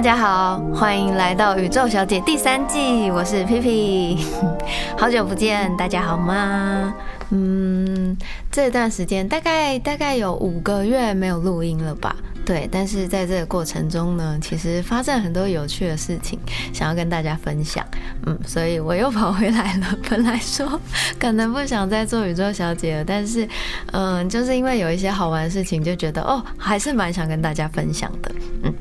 [0.00, 4.26] 大家好，欢迎来到宇宙小姐第三季，我是皮皮，
[4.96, 6.94] 好久不见，大家好吗？
[7.28, 8.16] 嗯，
[8.50, 12.16] 这段时间大概大概有五个月没有录音了吧？
[12.46, 16.38] 对，但是在这个过程中呢，其实发生很多有趣的事情，
[16.72, 17.86] 想要跟大家分享。
[18.24, 19.98] 嗯，所以我又跑回来了。
[20.08, 20.80] 本来说
[21.18, 23.46] 可能不想再做宇宙小姐了，但是
[23.92, 28.32] 嗯，就是因为有一些好玩的事情，就觉得哦，还是蛮想跟大家分享的。
[28.62, 28.74] 嗯。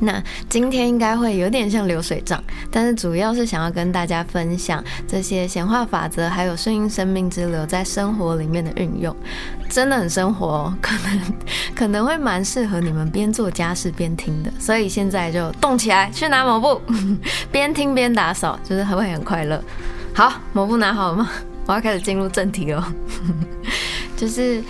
[0.00, 9.14] 那今天应该会有点像流水账，但是主要是想要跟大家分享这些显化法则，还有顺应生命之流在生活里面的运用，
[9.68, 11.34] 真的很生活哦，可能
[11.74, 14.50] 可能会蛮适合你们边做家事边听的。
[14.58, 16.80] 所以现在就动起来，去拿抹布，
[17.52, 19.62] 边听边打扫，就是还会很快乐。
[20.14, 21.30] 好，抹布拿好了吗？
[21.66, 22.92] 我要开始进入正题了，
[24.16, 24.64] 就是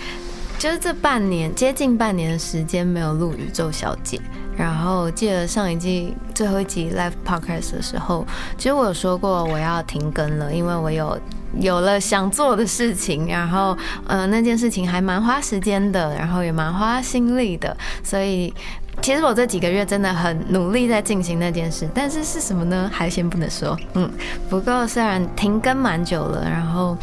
[0.59, 4.19] 就是这半年接近半年的时间没有录宇宙小姐。
[4.61, 8.23] 然后记得上一季最后一集 live podcast 的时候，
[8.59, 11.19] 其实我有说过我要停更了，因为我有
[11.59, 18.53] 有了想做的事情，然后呃那件事情还蛮花时间的，然后也蛮花心力的，所以
[19.01, 22.87] 其实我这几个月真的很努力在进行那件事，但是是什么呢？
[22.93, 23.75] 还先不能说。
[23.95, 24.07] 嗯，
[24.47, 26.95] 不过虽然停更蛮久了，然后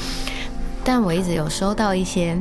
[0.85, 2.39] 但我一直有收到一些。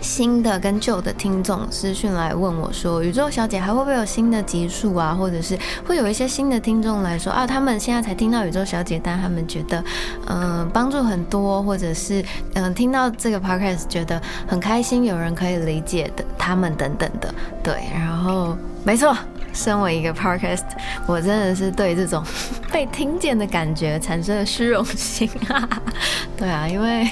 [0.00, 5.14] 新的跟旧的听众私讯来问我说：“宇宙小姐还会不会有新的集数啊？
[5.14, 9.82] 或者是会有一些新的听众来说啊，他们现在才听到宇宙小姐，但他们觉得
[10.26, 19.16] 嗯帮助很多，或者是嗯听到这个 podcast 觉得很开心，有人可以理解的他们等等的，对，然后没错。”
[19.60, 20.64] 身为一个 podcast，
[21.06, 22.24] 我真的是对这种
[22.72, 25.68] 被听见的感觉产生了虚荣心啊！
[26.36, 27.06] 对啊，因为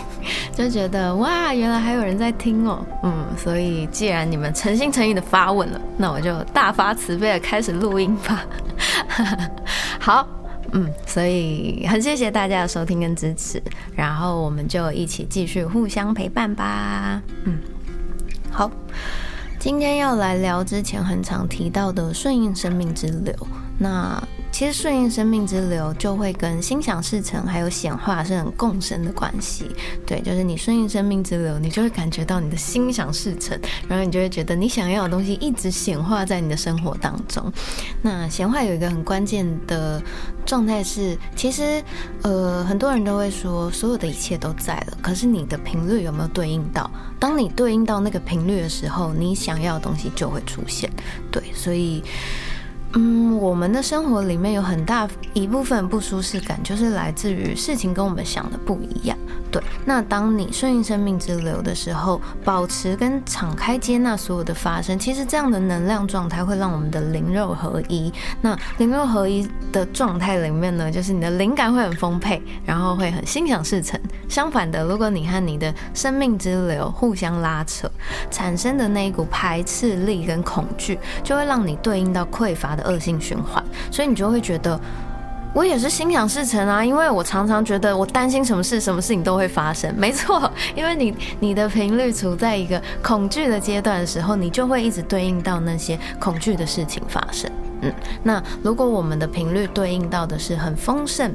[0.56, 8.46] 就觉得哇，原来还有人在听哦，嗯，所以既然你们诚心诚意的发问了，那我就大发慈悲的开始录音吧。
[10.00, 10.26] 好，
[10.72, 13.62] 嗯，所以很谢谢大家的收听跟支持，
[13.94, 17.20] 然后我们就一起继续互相陪伴吧。
[17.44, 17.58] 嗯，
[18.50, 18.70] 好。
[19.58, 23.34] 今天要来聊之前很常提到的顺应生命之流，
[23.78, 24.22] 那。
[24.58, 29.70] 其实顺应生命之流就会跟心想事成还有显化是很共生的关系。
[30.04, 33.56] 对，就是你顺应生命之流，你就会感觉到你的心想事成，
[33.88, 37.52] 然后你就会觉得你想要的东西一直显化在你的生活当中。
[38.02, 40.02] 那显化有一个很关键的
[40.44, 41.80] 状态是，其实
[42.22, 46.90] 呃很多人都会说所有的一切都在了，可是你的频率有没有对应到？
[47.20, 50.90] 当你对应到那个频率的时候，你想要的东西就会出现。
[51.30, 52.02] 对，所以。
[52.94, 59.16] 嗯，我们的生活里面有很大一部分不舒适感，就是来自于事情跟我们想的不一样。
[59.50, 68.12] 对，那当你顺应生命之流的时候，保持跟敞开接纳所有的发生，其实这样的能量状态会让我们的灵肉合一。
[68.42, 73.98] 那灵肉合一的状态里面呢，就是你的灵感会很丰沛，然后会很心想事成。
[74.28, 77.90] 相反的，如果你和你的生命之流互相拉扯，
[78.30, 84.80] 产生的那一股排斥力跟恐惧，就会让你对应到匮乏的恶性循环，所以你就会觉得。
[85.54, 89.92] 我也是心想事成啊，因为我常常觉得我担心什么事，什么事情都会发生。
[89.96, 97.50] 没错， 因为你你的频率处在一个恐惧的阶段的时候，你就会一直对应到那些恐惧的事情发生。
[97.80, 101.34] 嗯，那如果我们的频率对应到的是很丰盛，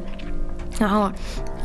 [0.80, 1.12] 然后。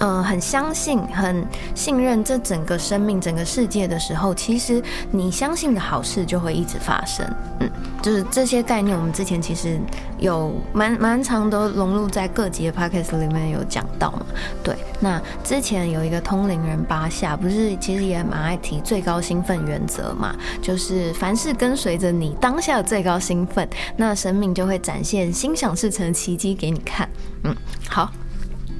[0.00, 1.44] 嗯，很相信、很
[1.74, 7.26] 信任这整个生命、整个世界的时候，其实你相信的好事就会一直发生。
[7.60, 7.68] 嗯，
[8.00, 9.80] 就是这些概念，我们之前其实
[10.18, 14.24] 有蛮蛮长都融入在各级的 p o c k e t 里面有讲到嘛。
[14.62, 20.32] 对，那之前有一个通灵人巴夏，不是其实也蛮爱提最高兴奋原则嘛？
[20.62, 27.08] 就是凡事跟随着你当下的最高兴奋，那生命就会展现心想事成的奇迹给你看。
[27.42, 27.54] 嗯，
[27.88, 28.08] 好。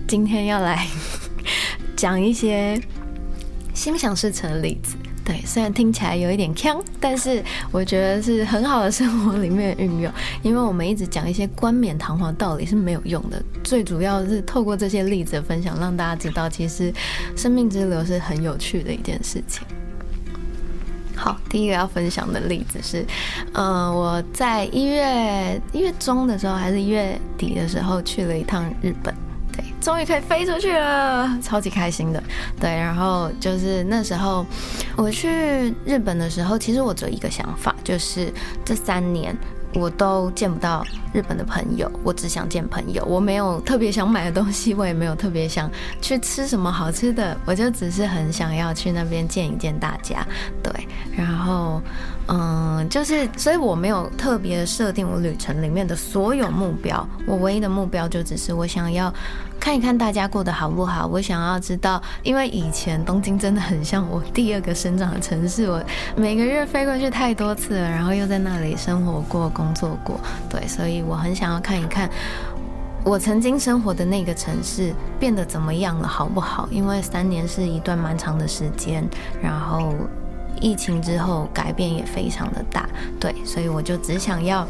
[0.08, 0.88] 今天要来
[1.94, 2.80] 讲一些
[3.74, 10.10] 心想事成的例子，对，虽然听起来有一点呛，但是我觉得是很好的生活里面运用。
[10.42, 16.90] 因为我们一直讲一些冠冕堂皇道理是没有用的，最主要是透过这些例子的分享，让大家知道其实
[17.36, 19.62] 生命之流是很有趣的一件事情。
[21.14, 23.04] 好，第一个要分享的例子是，
[23.52, 29.14] 嗯，我在一月一月中的时候，还是一月底的时候去了一趟日本。
[29.88, 32.22] 终于可以飞出去了，超级开心的。
[32.60, 34.44] 对，然后就是那时候
[34.96, 38.30] 我去日本的时候，其实我只有一个想法，就是
[38.66, 39.34] 这三年
[39.72, 43.02] 我都见不到日本的朋友，我只想见朋友。
[43.06, 45.70] 我没有特别想买的东西，我也没有特别想
[46.02, 50.22] 去吃什么好吃的，我就只是很想要去那边见一见大家。
[50.62, 50.70] 对，
[51.16, 51.80] 然后
[52.26, 59.10] 嗯，就是所以我没有特别设定我旅程里面的所有目标，我唯一的目标就只是我想要
[59.68, 65.78] 看一看大家过得好不好，我想要知道，因为以前东京真的很像我第二个生长的城市，我
[66.16, 70.18] 每个月飞过去太多次了，然后又在那里生活过、工作过，
[70.48, 72.08] 对，所以我很想要看一看。
[73.04, 76.66] 我曾经生活的那个城市变得怎么样了，好不好？
[76.70, 79.06] 因为三年是一段蛮长的时间，
[79.42, 79.92] 然后
[80.62, 82.88] 疫情之后改变也非常的大，
[83.20, 84.66] 对，所以我就只想要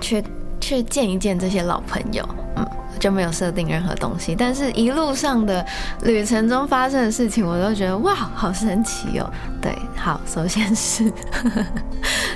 [0.00, 0.24] 去
[0.58, 2.26] 去见一见这些老朋友，
[2.56, 2.66] 嗯。
[2.98, 5.64] 就没有设定任何东西，但是一路上的
[6.02, 9.30] 旅程中发生的事情，我都觉得哇，好神奇哦。
[9.60, 11.10] 对，好，首先是，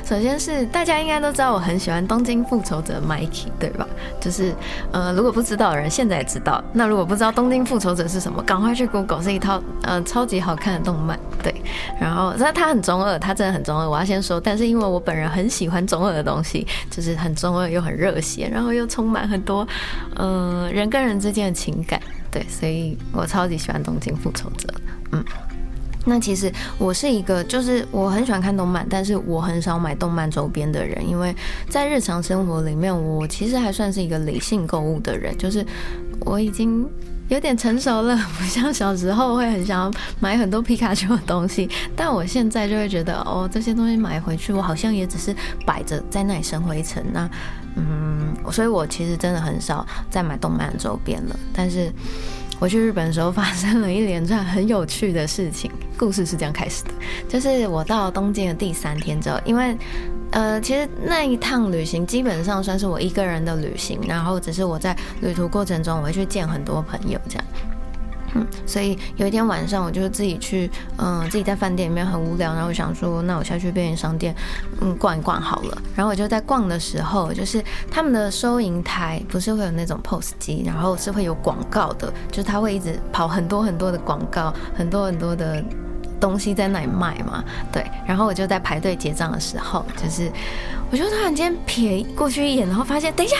[0.03, 3.87] 首先是大家应该都知道我很喜欢《东京复仇者》Mikey，对吧？
[4.19, 4.55] 就是
[4.93, 6.65] 呃，如果不知道的人现在也知道。
[6.73, 11.19] 那如果不知道《东京复仇者》是什么，赶快去 Google，是一套呃超级好看的动漫。
[11.43, 11.55] 对，
[12.01, 13.87] 然后那他很中二，他真的很中二。
[13.87, 19.69] 我要先说，但是因为我本人很喜欢中二的东西，就是很中二又很热血，然后又充满很多
[20.17, 20.48] 嗯。
[20.51, 22.01] 嗯，人跟人之间的情感，
[22.31, 24.67] 对，所以我超级喜欢《东京复仇者》。
[25.13, 25.23] 嗯，
[26.07, 31.35] 那其实我是一个，就是我很喜欢看动漫，但是我很少买动漫周边的人，因为
[31.69, 35.63] 在日常生活里面，我其实还算是一个理性购物的人，就是
[36.21, 36.89] 我已经
[37.29, 39.91] 有点成熟了， 不像小时候会很想要
[40.21, 45.35] 买很多皮卡丘的东西，但我现在就会觉得，哦，这些东西买回去，我好像也只是
[45.65, 47.29] 摆着在那里生灰尘那。
[47.77, 51.39] 嗯，所以我其实真的很少再买动漫周边了。
[51.53, 51.93] 但是
[52.61, 55.71] 我去日本的时候，发生了一连串很有趣的事情。
[55.97, 56.91] 故事是这样开始的，
[57.29, 59.77] 就是我到东京的第三天之后，因为
[60.31, 67.45] 呃，其实那一趟旅行基本上算是我一个人的旅行，然后只是我在旅途过程中，我会去见很多朋友这样。
[68.35, 74.35] 嗯，所以有一天晚上，我就自己去，嗯，自己在饭店里面很无聊，然后我想说，那我下去便利商店，
[74.81, 75.83] 嗯，逛一逛好了。
[75.95, 85.63] 然后我就在逛的时候，就是他们的收银台不是会有那种 POS 机，然后是会有广告的，就是他会一直跑很多很多的广告，很多很多的
[86.21, 87.43] 东西在那里卖嘛，
[87.73, 87.85] 对。
[88.07, 90.31] 然后我就在排队结账的时候，就是。
[90.91, 93.37] 我就突然间瞥过去一眼，然后发现，等一下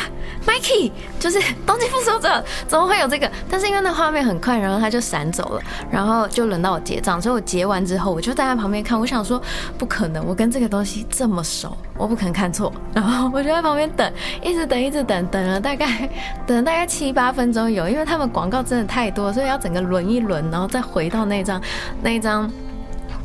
[0.47, 3.31] ，Mikey 就是东京复仇者，怎么会有这个？
[3.49, 9.41] 但是因为那画面很快，然后他就闪走了，然后就轮到我结账，所以我结完之后，我就站在旁边看，我想说，
[9.79, 12.71] 不可能，我跟这个东西这么熟，我不可能看错。
[12.93, 16.07] 然后我就在旁边等，一直等，一直等，等了大概
[16.47, 21.59] 等了大概七八分钟有，因为他们广告真的太多，所以要整个轮一轮，然后再回到那张
[22.03, 22.51] 那张。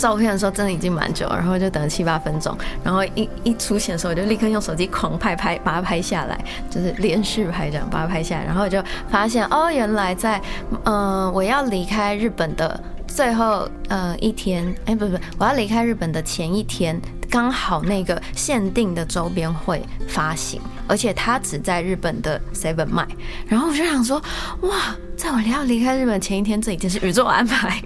[0.03, 2.53] 照片的时候真的已经蛮久了，然后就等了七八分钟，
[2.83, 6.38] 然后一一出现的时候，我就立刻用手机狂拍拍，把它拍下来，
[6.69, 10.41] 就是连续拍这样把它拍下来，然后我就发现哦，原来在
[10.83, 12.77] 嗯我要离开日本的
[13.07, 17.00] 最后呃一天，哎不不，我要离开日本的前一天。
[17.33, 23.07] 刚好那个限定的周边会发行，而且它只在日本的 Seven 卖。
[23.47, 24.21] 然后我就想说，
[24.62, 27.81] 哇，在我要离开日本前一天，这已经是宇宙安排，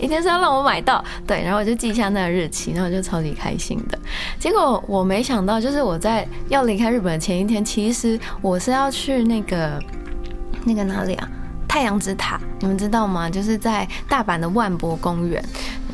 [0.00, 1.04] 一定是要让我买到。
[1.26, 3.98] 对，然后我就记下那个日期，然后我就超级开心的。
[4.40, 9.78] 结果我没想到，就是我在要离开日本的前一天，其实我是要去那个
[10.64, 11.28] 那个哪里啊？
[11.68, 13.28] 太阳之塔，你们知道吗？
[13.28, 15.44] 就是在大阪的万博公园。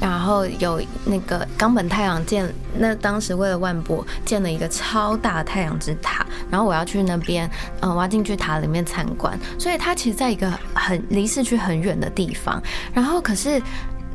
[0.03, 7.49] 然后有那个冈本太郎建，那当时为了万博建了一个超大的太阳之塔，然后我要去那边，
[7.81, 12.61] 嗯，我要进去塔里面参观，所以它其实在一个很离市区很远的地方，
[12.93, 13.63] 然后可是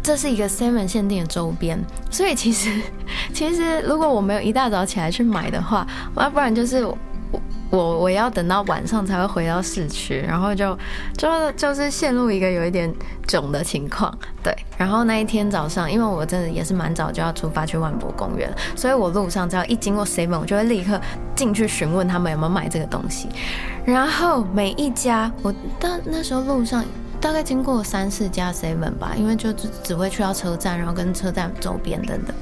[0.03, 2.81] 这是一个 Seven 限定的周边，所以其实
[3.33, 6.85] 其实如果我没有一大早起来去买的话，要不然就是。
[7.69, 10.77] 我我要等到晚上才会回到市区，然后就
[11.17, 12.93] 就就是陷入一个有一点
[13.27, 14.55] 囧的情况，对。
[14.77, 20.99] 然后那一天早上，因为我真的也是蛮早就要出发去万博公园，所以我路上只要一经过 seven，我就会立刻
[21.35, 23.27] 进去询问他们有没有买这个东西。
[23.83, 26.85] 然后每一家，我到那时候路上
[27.19, 32.35] 大概经过三四家 seven 吧，因为就只只会去到车站，然后跟车站周边等等。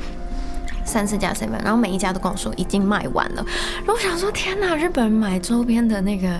[0.86, 3.44] 三四家三本然后每一家都跟我说已经卖完了。
[3.80, 6.40] 然后我想说，天哪，日本人买周边的那个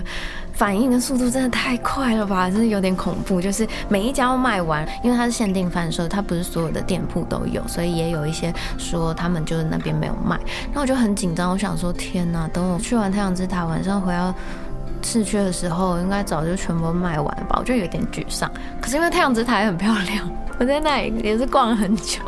[0.52, 3.40] 反应的速度真的太快了吧，真是有点恐怖。
[3.40, 10.36] 就是每一家都卖完，因为它是限定贩售，它不是所有的店铺都有，所以也有一些说他们就是那边没有卖。
[10.66, 14.34] 然后我就很紧张，我想说，天哪，等我去完太阳之塔，晚上回到
[15.02, 17.56] 市区的时候，应该早就全部卖完了吧？
[17.58, 18.50] 我就有点沮丧。
[18.80, 22.20] 可是因为太阳之塔很漂亮，我在那里也是逛了很久。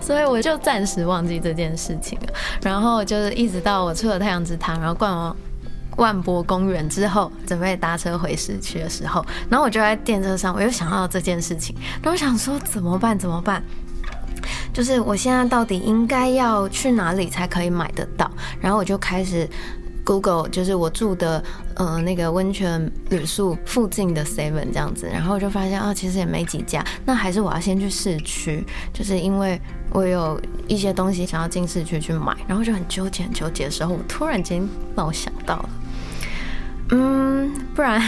[0.00, 2.26] 所以我就暂时忘记这件事情了，
[2.62, 5.36] 然后就是一直到我出了太阳之塔，然后逛完
[5.96, 13.18] 万博公园之后，准备搭车回市区的时候，然后我就在电车上，我又想到这件事情，然后想说怎么办？
[13.18, 13.62] 怎么办？
[14.72, 18.30] 就是我现在到底应该要去哪里才可以买得到？
[18.60, 19.48] 然后我就开始
[20.08, 29.60] Google，就是我住的呃那个温泉旅宿附近的 Seven 这样子，然后我就发现啊，其实也没几家，那还是我要先去市区，就是因为
[29.90, 35.68] 我有一些东西想要进市区去买，然后就很纠结很纠结的时候，我突然间让我想到了，
[36.92, 38.02] 嗯，不然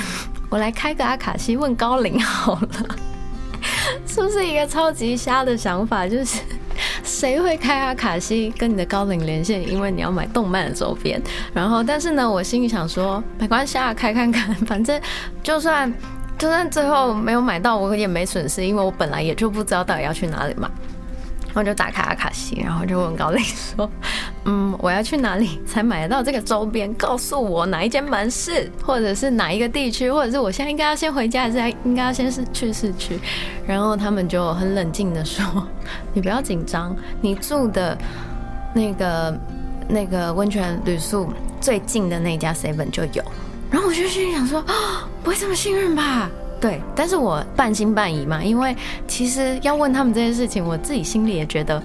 [0.48, 2.68] 我来开个阿卡西问高龄好了。
[4.06, 6.08] 是不是一个超级瞎的想法？
[6.08, 6.40] 就是
[7.20, 9.60] 谁会开阿卡西跟你的高龄连线？
[9.70, 11.20] 因为你要买动漫的周边。
[11.52, 14.98] 然后，但是呢，我心里想说，没关系啊，开看看，反正
[15.42, 15.92] 就算
[16.38, 20.66] 就算最后没有买到，我也没损失，因为我本来也就不知道到底要去哪里买。
[21.48, 23.90] 然后就打开阿卡西，然后就问高丽说
[24.44, 26.92] ：“嗯，我要去哪里才买得到这个周边？
[26.94, 33.18] 告诉我哪一间门市，或者是哪一个地区，或者是我现在应该要先回家，还是应该要先是去市区？”
[33.66, 35.44] 然后他们就很冷静的说
[36.14, 37.96] ：“你不要紧张，你住的
[38.74, 39.40] 那个
[39.86, 41.28] 那个温泉旅宿
[41.60, 43.22] 最近的那家 seven 就有。”
[43.70, 46.30] 然后我就心里想说：“啊， 不会这么幸运吧？”
[46.60, 51.82] 对，但是我半信半疑嘛，因为其实要问他们这件事情，我自己心里也觉得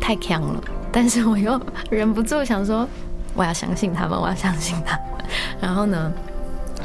[0.00, 2.88] 太强了，但是我又忍不住想说，
[3.34, 5.04] 我要相信他们，我要相信他们。
[5.60, 6.12] 然后呢，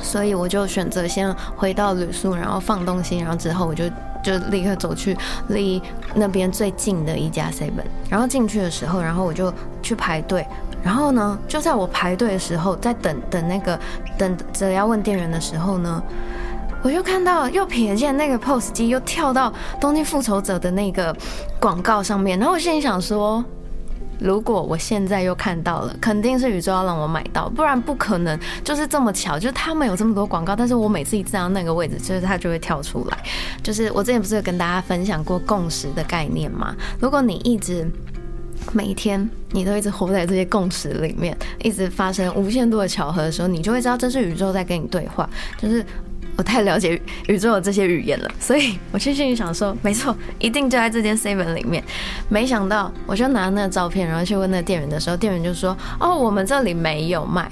[0.01, 3.86] 所以我就选择先回到旅宿，然后放东西，然后之后我就
[4.24, 5.17] 就立刻走去
[5.48, 5.81] 离
[6.13, 10.45] 那边最近的一家 seven，然后进去的时候，然后我就去排队，
[10.83, 13.79] 然后呢，就在我排队的时候，在等等那个
[14.17, 16.03] 等着要问店员的时候呢。
[16.86, 21.15] 我就看到，又瞥见那个 POS 机又跳到《东京复仇者》的那个
[21.57, 23.41] 广告上面，然后我心里想说，
[24.24, 33.18] 如果我现在又看到了，肯定是宇宙要让我买到，不然不可能就是这么巧，就是他们有这么多广告，但是我每次一站到那个位置，就是它就会跳出来。
[33.62, 36.74] 就是我之前不是有跟大家分享过共识的概念吗？
[37.01, 37.86] 如果你一直
[38.72, 45.86] 每一天你都一直活在这些共识里面，一直发生无限多的巧合的时候，你就会知道这是宇宙在跟你对话，就是。
[46.36, 51.84] 我太了解宇宙的这些语言了，所以我去心里想说，没错，一定就在这间 seven 里面。
[52.28, 57.52] 没想到，我就拿那个照片，然后去问那个店员的时候，店员就说：“哦，我们这里没有卖。”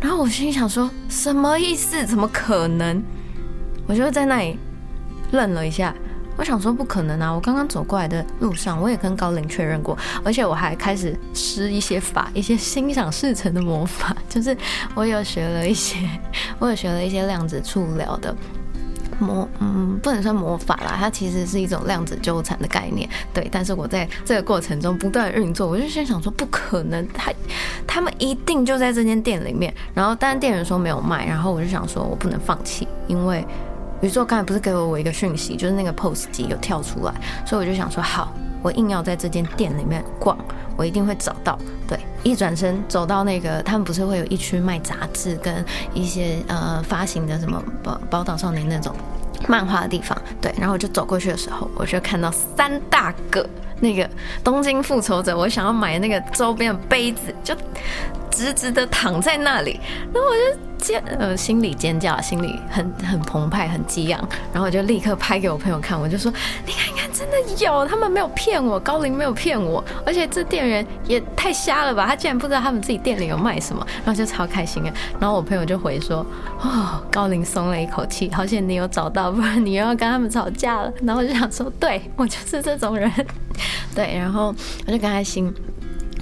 [0.00, 2.06] 然后我心里想说，什么意思？
[2.06, 3.02] 怎么可能？
[3.86, 4.58] 我就在那里
[5.32, 5.94] 愣了一下。
[6.36, 7.32] 我想说不可能啊！
[7.32, 14.56] 我刚刚走过来的路上，我也跟高龄确认过，而且我还开始施一些法，一些心想事成的魔法， 就是
[14.94, 15.96] 我有学了一些，
[16.58, 18.36] 我有学了一些量子触疗的
[19.18, 23.48] 魔，嗯，不能算魔法啦，它其实是一种量子纠缠的概念，对。
[23.50, 27.32] 但是我在这个过程中不断运作，我就先想说不可能，他
[27.86, 33.42] 他们一定就在这间店里面，然后但是店员说没有卖，然后我就想说我不能放弃，因为。
[34.06, 37.12] 宇宙刚才不是给了我一个讯息，就是那个 POS 机有跳出来，
[37.44, 38.32] 所以我就想说，好，
[38.62, 40.38] 我硬要在这间店里面逛，
[40.76, 41.58] 我一定会找到。
[41.88, 48.94] 对，一转身走到那个，他们不是会有一区卖杂志跟一些呃发行的什么宝宝岛少年那种
[49.48, 53.44] 漫画的地方，对，然后我就走过去的时候，我就看到三大个
[53.80, 54.08] 那个
[54.42, 57.54] 东京复仇者，我想要买那个周边的杯子，就
[58.30, 59.80] 直直的躺在那里，
[60.12, 60.60] 然后我就。
[60.78, 66.30] 尖呃，心里尖叫，心里很很澎湃，很激昂，然后我就立刻拍给我朋友看，我就说
[66.66, 66.94] ：“你看，
[67.36, 74.94] 的有，他们没有骗我，高龄没有骗我，而且这店员也太瞎了吧，他竟然不知道他们自己店里有卖什么。”然后就超开心啊。
[75.20, 76.24] 然后我朋友就回说
[76.60, 83.10] ：“哦，高龄松了一口气，好险你有找到，不然你又要跟他们吵架了。”然后我就想说：“对我就是这种人，
[83.94, 84.54] 对。”然后
[84.86, 85.52] 我就跟他心。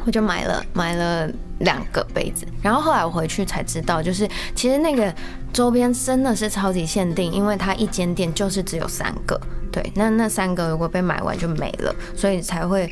[0.06, 1.26] 我就买了买了
[1.60, 5.10] 两个杯子，然后后来我回去才知道，就是其实那个
[5.50, 9.40] 周边真的是超级限定，因为它一间店就是只有三个，
[9.74, 12.88] 对，那那三个如果被买完就没了，所以才会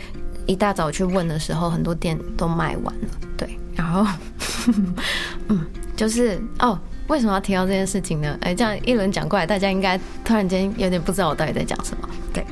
[0.47, 4.05] 一大早去问的时候，很多店都卖完了，对，然后
[5.47, 8.37] 嗯，就是哦，为什么要提到这件事情呢？
[8.41, 12.45] 哎，这样一轮讲过来，大家应该突然间有点不知道我到底在讲什么，对。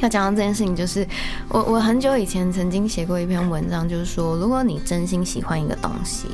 [0.00, 1.06] 要讲到这件事情，就是
[1.48, 6.28] 我我很久以前曾经写过一篇文章，就是说，如果你真心喜欢一个东西，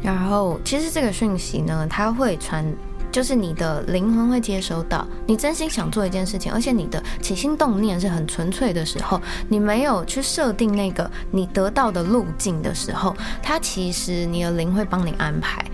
[0.00, 2.64] 然后其实这个讯息呢，它会传，
[3.10, 15.64] 就是你的灵魂会接收到，你真心想做一件事情，而且你的起心动念是很纯粹的时候，你没有去设定那个你得到的路径的时候，它其实你的灵会帮你安排，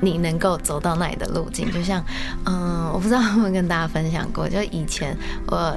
[0.00, 1.70] 你能够走到那里的路径。
[1.72, 2.04] 就像，
[2.44, 5.16] 嗯，我不知道有没有跟大家分享过，就以前
[5.46, 5.76] 我。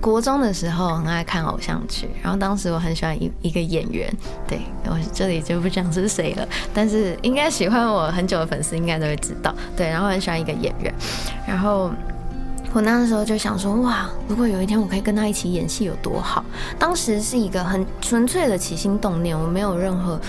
[0.00, 4.12] 国中的时候很爱看偶像剧，然后当时我很喜欢一一个演员，
[4.46, 10.94] 对我这里就不讲是谁了，但是应该喜欢我很久的粉丝应该都会知道，对，然后很喜欢一个演员，
[11.46, 11.90] 然后
[12.72, 16.44] 我那时候就想说，哇，如果有一天我可以跟他一起演戏有多好。
[16.78, 20.20] 当时是一个很纯粹的起心动念，我没有任何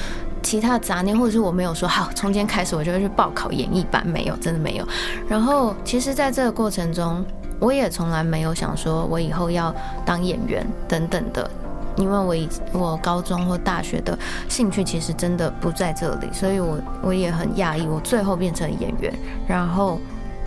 [0.41, 4.87] 其他杂念，或者是我没有说好从今天开始我就会去报考演艺班，没有，真的没有。
[5.27, 7.23] 然后其实，在这个过程中，
[7.59, 9.73] 我也从来没有想说我以后要
[10.05, 11.49] 当演员等等的，
[11.97, 19.13] 因为我以我高中或大学的兴趣其实真的不在这里，所以我我也很讶异，我最后变成演员，
[19.47, 19.99] 然后。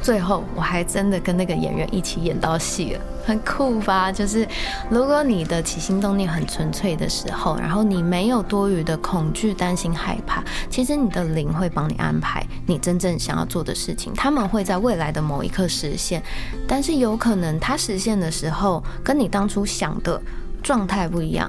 [0.03, 4.11] 最后，我还真的跟那个演员一起演到戏了，很酷吧？
[4.11, 4.47] 就是
[4.91, 14.13] 如果你的起心动念很纯粹的时候，然后你没有多余的恐惧、担心、害怕，其实你的灵会帮你安排你真正想要做的事情。
[14.15, 16.21] 他们会在未来的某一刻实现，
[16.67, 20.21] 但是有可能它实现的时候跟你当初想的
[20.65, 21.49] 状态不一样。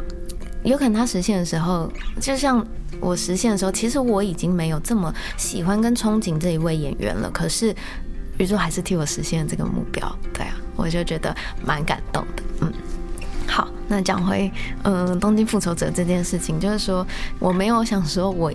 [0.64, 1.92] 有可能它实现的时候，
[2.22, 2.64] 就像
[3.00, 7.32] 我实现的时候，其实我已经没有这么喜欢跟憧憬这一位演员了。
[7.32, 7.76] 可是。
[8.38, 11.36] 宇宙还是替我实现了这个目标，对啊，我就觉得
[11.66, 12.44] 蛮感动的。
[12.62, 12.74] 嗯，
[13.48, 14.52] 好，那讲回
[14.84, 17.06] 嗯东京复仇者这件事情，就是说
[17.40, 18.52] 我没有想说我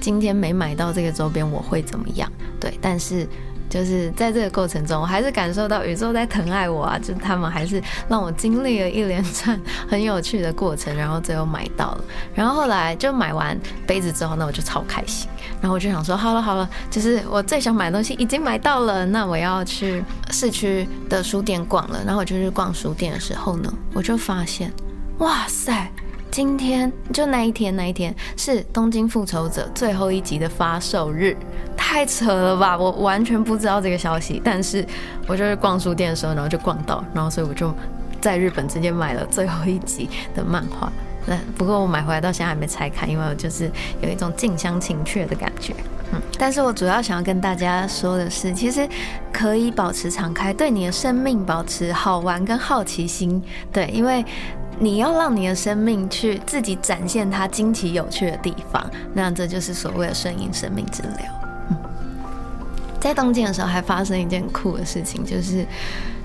[0.00, 3.26] 今天没买到这个周边我会怎么样，对，但是。
[3.72, 6.98] 就是在这个过程中，我还是感受到宇宙在疼爱我啊！
[7.00, 12.04] 就他们还是让我经历了一连串很有趣的过程，然后最后买到了。
[12.34, 15.26] 然后后来就买完杯子之后，那我就超开心。
[15.62, 22.02] 然后我就想说，好了好了，就是我最想买的东西已经买到了，那我要去市区的书店逛了。
[22.04, 24.70] 然后我就去逛书店的时候呢，我就发现，
[25.16, 25.90] 哇塞！
[26.32, 31.36] 今天就那一天，那一天是《东京复仇者》最后一集的发售日，
[31.76, 32.74] 太扯了吧！
[32.74, 34.82] 我完全不知道这个消息，但是
[35.26, 37.70] 我就是逛书店的时候，然后就逛到，然后所以我就
[38.18, 40.90] 在日本直接买了最后一集的漫画。
[41.26, 43.70] 那不过我买回来到现在还没拆开，因为我就是
[44.00, 45.74] 有一种近乡情怯的感觉。
[46.14, 48.88] 嗯，但是我主要想要跟大家说的是，其实
[49.30, 53.42] 可以保持敞开，对你的生命保持好玩跟好奇心。
[53.70, 54.24] 对，因为。
[54.78, 61.78] 你要让你的生命去自己展现它惊奇有趣的地方，那这就是所谓的顺应生命之流。
[63.00, 65.66] 在东京的时候还发生一件酷的事情，就是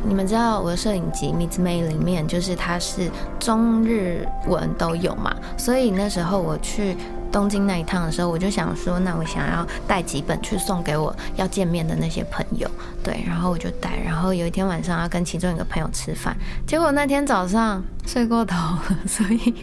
[0.08, 6.96] 你们知道我的摄影集《Miss May》里面，就是它是中日文都有嘛，所以那时候我去。
[7.38, 12.68] 东京那一趟的时候，我就想说，那我想要带几本去送给我要见面的那些朋友，
[13.04, 13.92] 对，然后我就带。
[14.04, 19.54] 然后有一天晚上要跟其中一个朋友吃饭，结果那天早上睡过头了，所以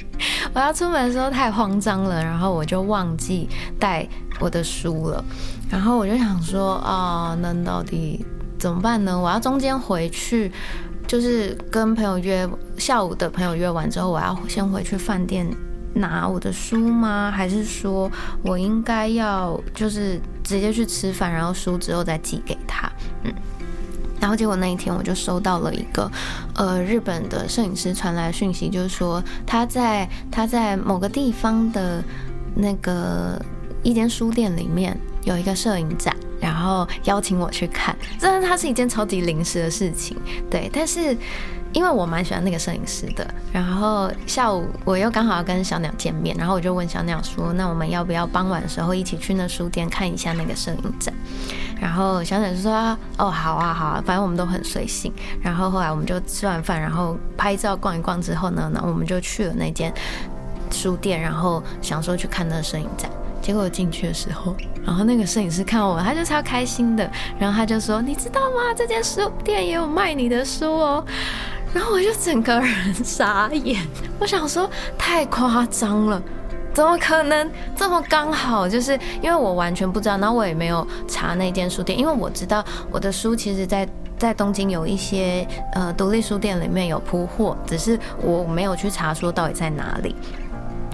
[0.52, 3.48] 我要出门的时候太慌张了，然后我就忘记
[3.80, 4.06] 带
[4.38, 5.24] 我的书了。
[5.68, 8.24] 然后我就想说，啊，那到底
[8.56, 9.18] 怎么办呢？
[9.18, 10.52] 我要中间回去，
[11.08, 15.44] 就是跟朋友约下午的朋友约完之后，我要先回去饭店。
[15.94, 17.32] 拿我的书吗？
[17.34, 18.10] 还是说
[18.42, 22.90] 我应该要就是直接去吃饭，然后书之后再寄给他？
[23.22, 23.32] 嗯，
[24.20, 26.10] 然后结果那一天我就收到了一个
[26.54, 32.02] 呃日本的摄影师传来讯息，就是说他在他在某个地方的
[32.54, 33.40] 那个
[33.82, 37.96] 一间书店里面有一个摄影展，然后邀请我去看。
[38.18, 40.16] 虽然它是一件超级临时的事情，
[40.50, 41.16] 对，但是。
[41.74, 51.12] 因为我蛮喜欢那个摄影师的，然后下午我又刚好要跟小鸟见面，然后我就问小鸟说：“那我们要不要傍晚的时候一起去那书店看一下那个摄影展？”
[51.80, 59.92] 然后小鸟就说：“哦，好啊，好啊，反正我们都很随性。”然后后来我们就吃完饭，然后拍照逛一逛之后呢，那我们就去了那间
[60.70, 63.10] 书店，然后想说去看那个摄影展。
[63.42, 64.56] 结果进去的时候，
[64.86, 68.72] 然后那个摄影师看我，他就超开心的，然后他就说：“你知道吗？
[68.74, 71.04] 这间书店也有卖你的书哦。”
[71.74, 73.84] 然后我就整个人傻眼，
[74.20, 76.22] 我想说太夸张了，
[76.72, 78.68] 怎么可能这么刚好？
[78.68, 90.14] 就是因为我完全不知道，然后我也没有查那间书店，因为我知道我的书其实，在在东京有一些呃独立书店里面有铺货，只是我没有去查说到底在哪里。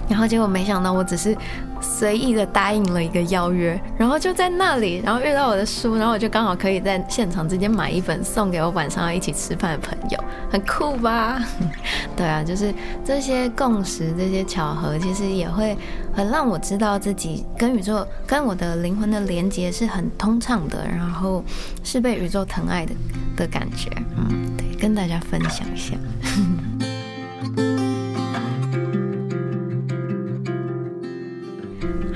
[0.09, 1.35] 然后结果没想到，我只是
[1.79, 11.41] 随意的答应了一个邀约，然后就在那里，然后遇到我的书，然后我就刚好可以在现场直接买一本送给我晚上要一起吃饭的朋友，很酷吧？
[12.15, 12.73] 对啊，就是
[13.05, 15.77] 这些共识、这些巧合，其实也会
[16.13, 21.43] 很让我知道自己跟宇宙、跟我的灵魂的连接是很通畅的，然后
[21.83, 22.93] 是被宇宙疼爱的
[23.37, 23.89] 的感觉。
[24.17, 25.95] 嗯，对，跟大家分享一下。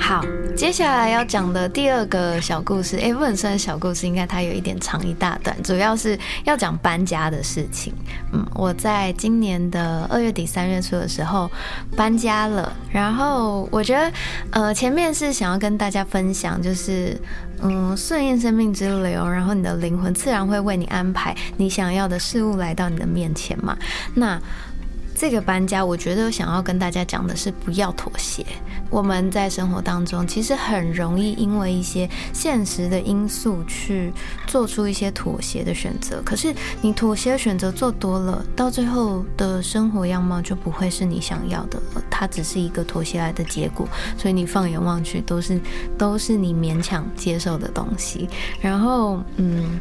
[0.08, 0.24] 好，
[0.56, 7.92] 接下来要讲的第二个小故事，哎，不能算小故事，应该它有一点长一大段，主要是要讲搬家的事情。
[8.32, 11.50] 嗯，我在今年的二月底三月初的时候
[11.98, 14.12] 搬家了，然后我觉得，
[14.52, 17.20] 呃，前面是想要跟大家分享，就是
[17.64, 23.76] 嗯，顺应生命之流，然后你的灵魂自然会为你安排你想要的事物来到你的面前嘛。
[24.14, 24.40] 那
[25.16, 28.46] 这个搬家，我觉得想要跟大家讲的是不要妥协。
[28.90, 34.12] 我们在生活当中，其实很容易因为一些现实的因素去
[34.46, 36.22] 做出一些妥协的选择。
[36.24, 42.04] 可是你妥协的选择做多了，到最后的生活样貌就不会是你想要的了。
[42.12, 43.88] 它只是一个妥协来的结果。
[44.18, 45.60] 所以你放眼望去，都是
[45.98, 48.30] 都是你勉强接受的东西。
[48.60, 49.80] 然后，嗯，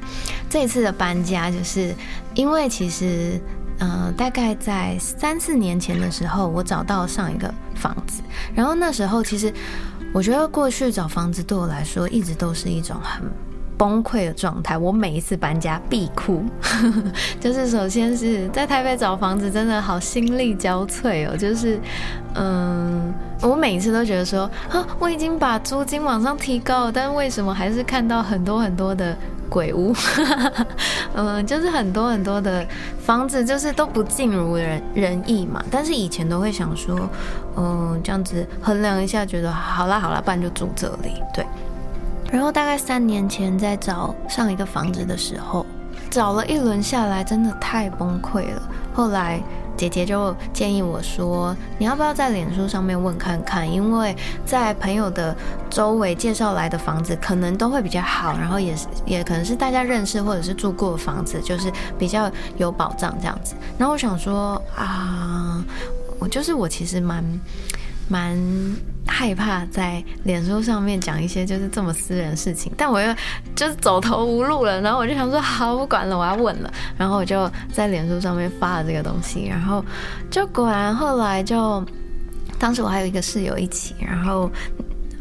[0.48, 1.92] 这次的搬家，就是
[2.34, 3.40] 因为其实。
[3.80, 8.22] 嗯，大概在三四年前的时候，我找到上一个房子，
[8.54, 9.52] 然后那时候其实
[10.12, 13.22] 我觉得过去找房子对我来说一直都是一种很
[13.76, 14.78] 崩溃的状态。
[14.78, 16.44] 我每一次搬家必哭，
[17.40, 21.80] 就是首先是在台北找房子真的好心力交瘁哦，就是
[22.36, 29.16] 嗯，我每一次都觉得说，啊，我已经把租金往上提高了，但为什么还是看到很多很多的。
[29.48, 29.94] 鬼屋，
[31.14, 32.66] 嗯， 就是很多很多的
[33.00, 35.62] 房子，就是都不尽如人人意嘛。
[35.70, 36.98] 但是以前都会想说，
[37.56, 41.22] 嗯，这样子衡量一下，觉得好啦好啦，不然就住这里。
[41.32, 41.44] 对。
[42.30, 45.64] 然后大概三年前在找上一个房子的时候，
[46.10, 48.62] 找了一轮下来，真的太崩溃了。
[48.92, 49.40] 后来。
[49.76, 53.70] 姐姐就建议我说：“你要不要在脸书上面问看看？
[53.70, 55.36] 因为在朋友的
[55.68, 65.64] 周围介绍来的房子，可能都会比较好，然后也是也可能是大家认识或者是住过的房子，就是比较有保障这样子。”然后我想说啊，
[66.18, 67.24] 我就是我其实蛮
[68.08, 68.38] 蛮。
[69.06, 73.14] 害怕在脸书上面讲一些就是这么私人的事情，但我又
[73.54, 79.84] 就是走投无路了，然后我就想说好不管了，我要问了，然后我就在脸书上面发了这个东西，然后
[80.30, 81.84] 就果然后来就，
[82.58, 84.50] 当时我还有一个室友一起，然后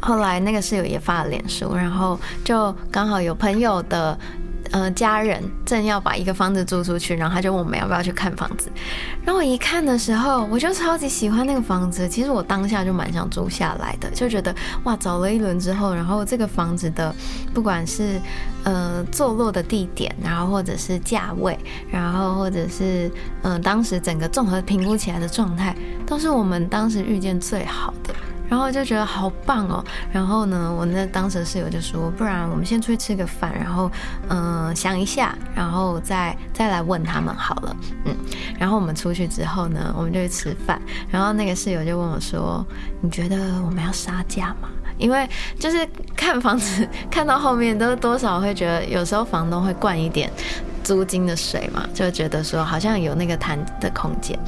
[0.00, 4.18] 后来那个室友也发了脸书，然后就刚好有朋友的。
[4.74, 8.68] 呃，家人正要把一个房子租出去，然后他就问我们要不要去看房子。
[9.24, 12.08] 然后我一看的时候，我就超级喜欢那个房子。
[12.08, 17.14] 其实我当下就蛮想租下来的，就觉得哇，找了一轮之后，然后这个房子的
[17.54, 18.20] 不管是
[18.64, 21.56] 呃坐落的地点，然后或者是价位，
[21.88, 23.08] 然后或者是
[23.42, 25.72] 嗯当时整个综合评估起来的状态，
[26.04, 28.12] 都是我们当时遇见最好的。
[28.48, 33.90] 然后就觉得好棒哦，然后呢，我那当时室友就说，不然我们先出去吃个饭，然后
[34.28, 38.14] 嗯想一下，然后再再来问他们好了，嗯，
[38.58, 40.80] 然后我们出去之后呢，我们就去吃饭，
[41.10, 42.64] 然后那个室友就问我说，
[43.00, 44.68] 你觉得我们要杀价吗？
[44.96, 45.28] 因为
[45.58, 50.30] 就是看房子 看到后面都多少会觉得，有时候房东会灌一点。
[50.84, 54.38] 租金的水嘛，就觉得说好像有那个谈的空间，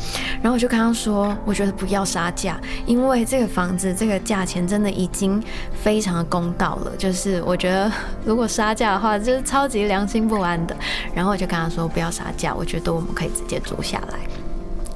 [0.43, 5.43] 然后我就跟他说，我觉得不要杀价，因为这个房子这个价钱真的已经
[5.83, 7.91] 非常的公道了，就是我觉得
[8.25, 10.77] 如果杀价的话，就是超级良心不安的。
[11.15, 14.19] 然后我就跟他说不要杀价，我觉得我们可以直接租下来。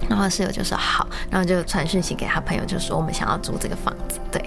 [0.09, 4.43] 然后室友就说好，然后就传讯息给他朋友，就说我们想要租这个房子，对。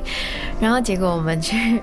[0.60, 1.82] 然后结果我们去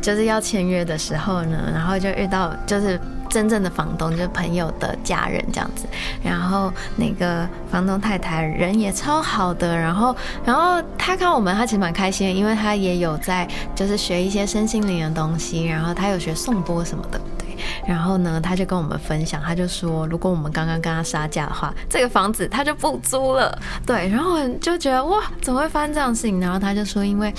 [0.00, 3.00] 就是要签约的时候呢，然后就遇到就是。
[3.32, 5.86] 真正的房东就是朋友的家人这样子，
[6.22, 10.14] 然后那个房东太太人也超好的，然后
[10.44, 27.32] 然后他看我们，他其实蛮开心的，因为他也有在就是学一些身心灵的东西，然后他有学颂钵什么的，对，然后呢他就跟我们分享，他就说如果我们刚刚跟他杀价的话，这个房子他就不租了，对，然后就觉得哇怎么会发生这样的事情，然后他就说因为。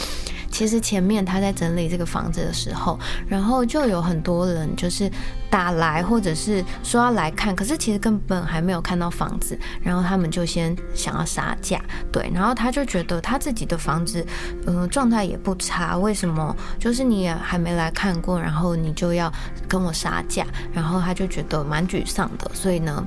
[0.53, 5.11] 其实前面他在整理这个房子的时候，然后就有很多人就是
[5.49, 14.23] 打来，或者是说要来看，可是其实根本还没有看到房子，然后他们就先想要杀价，对，然后他就觉得他自己的房子，
[14.67, 19.33] 嗯，状态也不差，为什么就是你也还没来看过，然后你就要
[19.67, 23.03] 跟我杀价，然后他就觉得蛮沮丧的，所以呢。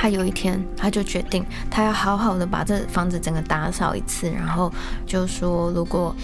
[0.00, 4.72] 他有一天，他就决定，他要好好的把这房子整个打扫一次，然后
[5.04, 6.14] 就说，如果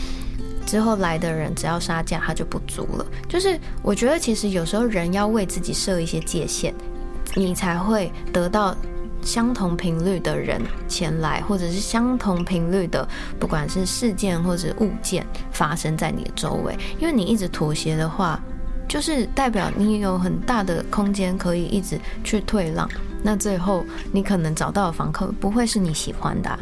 [0.67, 3.07] 之后来的人只要杀价，他就不租了。
[3.29, 6.75] 就是我觉得，其实有时候人要为自己设一些界限，
[7.35, 8.77] 你才会得到
[9.23, 13.07] 相同频率的人前来，或者是相同频率的，
[13.39, 16.77] 不管是事件或者物件发生在你的周围。
[16.99, 18.39] 因为你一直妥协的话，
[18.87, 22.89] 就是代表你有很大的空间可以一直去退让。
[23.23, 26.59] 那最后，你可能找到的房客不会是你喜欢的，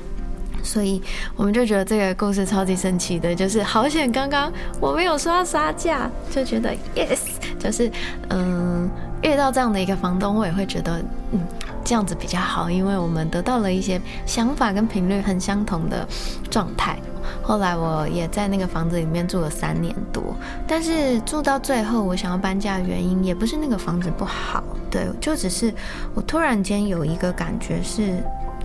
[0.63, 1.03] 所以
[1.37, 7.19] 我们就觉得这个故事超级神奇的，就是好险刚刚我没有说要杀价，就觉得 yes，
[7.59, 7.91] 就是
[8.31, 8.89] 嗯
[9.23, 11.41] 遇到这样的一个房东，我也会觉得嗯
[11.85, 16.07] 这样子比较好，因为我们得到了一些想法跟频率很相同的
[16.51, 16.97] 状态。
[17.41, 20.23] 后来我也在那个房子里面住了三年多，
[20.67, 25.73] 但是住到最后，我想要搬家的原因也不是那个房子不好，对，就只是
[26.15, 28.23] 我突然间有一个感觉是。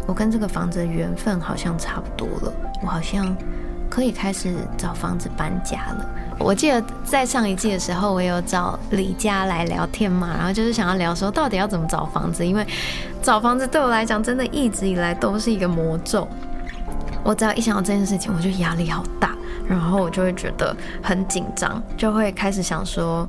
[0.08, 3.36] 我跟这个房子的缘分好像差不多了，我好像
[3.90, 6.10] 可以开始找房子搬家了。
[6.40, 12.66] 我记得在上一季的时候，我有找李佳来聊天嘛，然后就是想要聊说到底要怎么找房子，因为
[13.22, 16.28] 找房子对我来讲真的一直以来都是一个魔咒。
[17.24, 19.36] 我只要一想到这件事情，我就压力好大，
[19.68, 23.28] 然后我就会觉得很紧张，就会开始想说。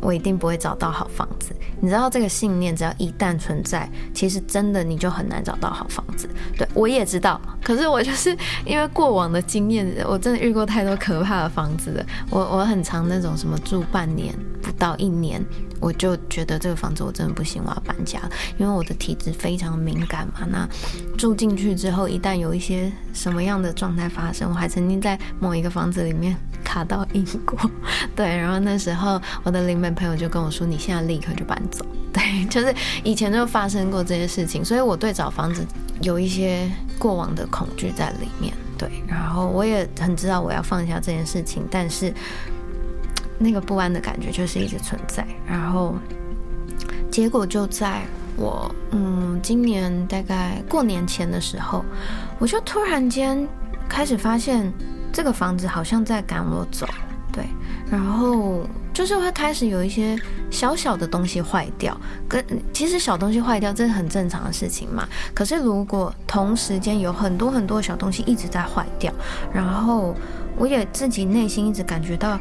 [0.00, 6.28] 我一定不会找到好房子，你知道这个信念，只要一旦存在，其实真的你就很难找到好房子。
[6.56, 12.06] 对我也知道，可是我就是因为过往的经验，我真的遇过太多可怕的房子了。
[12.30, 15.44] 我我很常那种什么住半年不到一年，
[15.80, 18.20] 我就觉得这个房子我真的不行，我要搬家。
[18.58, 20.68] 因为我的体质非常敏感嘛，那
[21.16, 26.36] 住进去之后，一旦有一些什么样的状态发生，我还曾经在某一个房子里面。
[26.64, 27.58] 卡到英国，
[28.14, 35.64] 对，然后那时候我的邻门朋友就跟我说：“你现在立刻就搬走。”对，就是以前就发生过这些事情，所以我对找房子
[36.02, 38.52] 有一些过往的恐惧在里面。
[38.76, 42.12] 对，然后我也很知道我要放下这件事情，但是
[43.38, 45.26] 那个不安的感觉就是一直存在。
[45.46, 45.94] 然后
[47.10, 48.02] 结果就在
[48.36, 51.84] 我嗯今年大概过年前的时候，
[52.38, 53.48] 我就突然间
[53.88, 54.72] 开始发现。
[55.10, 56.86] 这个房子好像在赶我走，
[57.32, 57.42] 对，
[57.90, 58.60] 然后
[58.92, 60.16] 就是会开始有一些
[60.50, 61.98] 小小的东西坏掉，
[62.28, 65.08] 跟其实小东西坏掉这是很正常的事情嘛。
[65.34, 69.12] 可是如果同时间有很多很多小东西一直在坏掉，
[69.50, 70.14] 然后
[70.56, 72.38] 我也自己内心一直感觉到，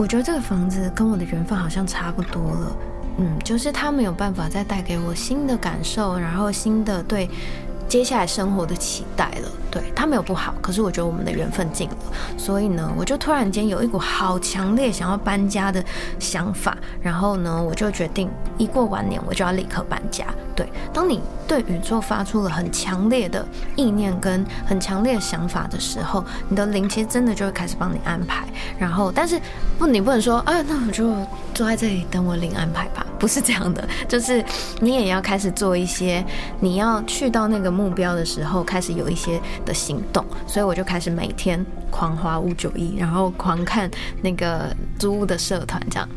[0.00, 2.76] 我觉得这个房子跟我的缘分好像差不多了，
[3.18, 7.28] 嗯，就是它没有办法再带给我新的感受，然后新的对。
[7.90, 11.96] 接下来生活的期待了，对他没有不好，可是我觉得我们的缘分尽了，
[12.38, 15.84] 所以呢，我就突然间有一股好强烈想要搬家的
[16.20, 20.24] 想法，然后呢，我就决定一过完年我就要立刻搬家。
[20.54, 28.46] 对，当你对宇宙发出了很强烈的意念跟很强烈想法的时候，你的灵其实真的就会开始帮你安排。
[28.78, 29.40] 然后，但是
[29.78, 31.12] 不，你不能说啊，那我就
[31.54, 33.06] 坐在这里等我领安排吧。
[33.20, 34.42] 不是这样的，就是
[34.80, 36.24] 你也要开始做一些，
[36.58, 40.24] 你要去到那个目标的时候，开始有一些的行动。
[40.46, 43.90] 所以我就开始每天狂花五九一，然后狂看
[44.22, 46.08] 那个租屋的社团，这样。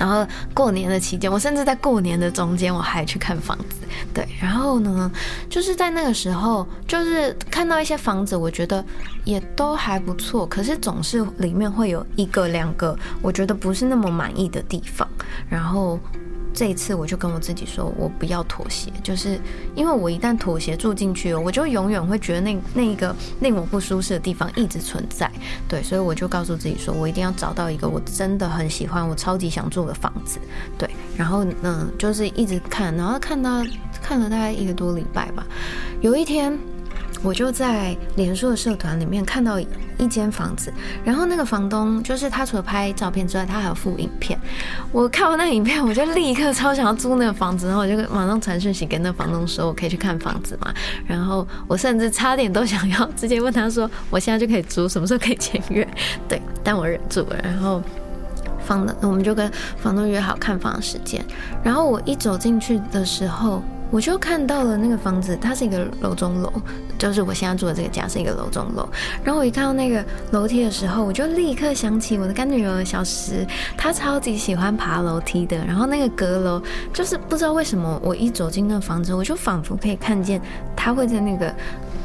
[0.00, 3.86] 然后过年的期间，我甚至在过年的中间，我还去看房子。
[4.14, 5.12] 对，然后呢，
[5.50, 8.82] 就是在那个时候，就是看到一些房子，我觉得
[9.24, 15.06] 也都还不错，可是总是里面会有一个两个，我觉得不是那么满意的地方，
[15.50, 16.00] 然后。
[16.52, 19.38] 这一次我就跟我自己说，我不要妥协，就是
[19.74, 25.30] 因为我一旦妥协住进去，我就永远会觉得那那一个令我不舒适的地方一直存在。
[25.68, 30.38] 对，所以我就告诉自己说，我一定要找到一个我真的很喜欢、我超级想住的房子。
[30.76, 33.64] 对，然后呢，就是一直看，然后看到
[34.02, 35.46] 看了大概一个多礼拜吧，
[36.00, 36.58] 有一天。
[37.22, 40.72] 我就在脸书的社团里面看到一间房子，
[41.04, 44.38] 然后那个房东就是他，除了拍照片之外，他还有附影片。
[44.90, 50.72] 我看完那影片，我就立刻超想要租那个房子，然后我就马上传讯息给那房东说，我可以去看房子嘛。
[51.06, 55.86] 然后我甚至差点都想要直接问他说，我现在就可以租，什么时候可以签约？
[56.26, 57.36] 对，但我忍住了。
[57.42, 57.82] 然后
[58.64, 61.22] 房东，我们就跟房东约好看房的时间。
[61.62, 63.62] 然后我一走进去的时候。
[63.90, 66.52] 我就看到了那个房子，它是一个楼中楼，
[66.96, 68.88] 就是我现在住的这个家是一个楼中楼。
[69.24, 75.56] 然后我一看到那个楼梯的时候，我就立刻想起我的干女儿小石，她超级喜欢爬楼梯的。
[75.66, 80.40] 然后那个阁楼，就是不知道为什么，我一走进那个房子，我就仿佛可以看见
[80.76, 81.52] 她会在那个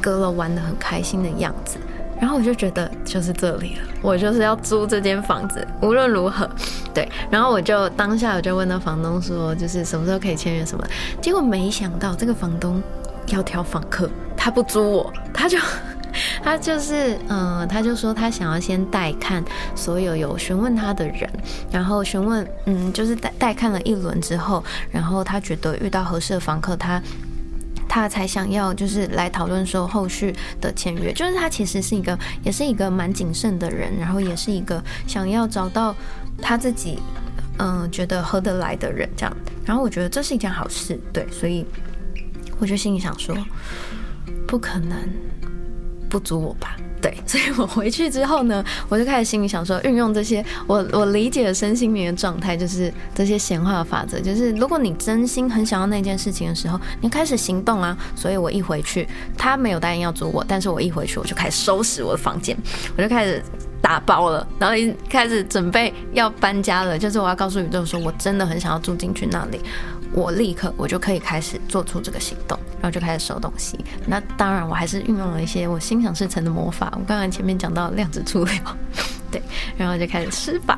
[0.01, 1.77] 阁楼玩的很开心的样子。
[2.19, 6.49] 然后我就觉得就是这里了，我就是要租这间房子，无论如何，
[6.93, 7.07] 对。
[7.29, 10.83] 然后我就当下我就问那房东说，就是什么时候可以签约什么。
[11.21, 12.81] 结果没想到这个房东
[13.27, 15.57] 要挑房客，他不租我，他就
[16.41, 19.43] 他就是嗯，他就说他想要先带看
[19.75, 21.29] 所有有询问他的人，
[21.69, 27.01] 然后询问嗯，就是带带看了一轮之后，然后他觉得遇到合适的房客，他。
[27.87, 35.95] 他才想要就是来讨论说后续的签约，就是他其实是一个也是一个蛮谨慎的人，然后也是一个想要找到
[36.41, 36.99] 他自己
[37.57, 41.65] 嗯觉得合得来的人这样，然后我觉得这是一件好事，对，所以
[42.59, 43.35] 我就心里想说，
[44.47, 44.97] 不可能
[46.09, 46.75] 不足我吧。
[47.05, 57.95] 对， 所以我回去之后呢，我就开始心里想说，运用这些我我理解的身心灵的状态，就是这些显化的法则，就是如果你真心很想要那件事情的时候，你开始行动啊。
[58.15, 62.57] 所以我一回去，他没有答应要租我，但是我一回去，我就开始收拾我的房间，
[62.97, 63.43] 我就开始
[63.81, 69.59] 打包了，然后一开始准备要搬家了，就是我要告诉宇宙说，我真的很想要住进去那里。
[70.11, 73.83] 我立刻我就可以开始做出这个行动，然后就开始收东西。
[74.05, 76.87] 那当然，我还是运用了一些我心想事成的魔法。
[76.91, 78.51] 我刚刚前面讲到量子处理，
[79.31, 79.41] 对，
[79.75, 80.77] 然后就开始施法。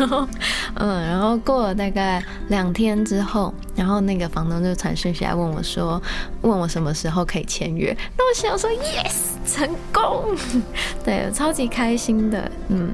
[0.00, 0.26] 然后，
[0.74, 6.02] 嗯，然后过了大概两天之后，然后那个房东就传讯息来问我说，
[6.42, 7.96] 问我什么时候可以签约。
[8.18, 10.36] 那我想说，yes，成功，
[11.04, 12.90] 对，超级开心的，嗯。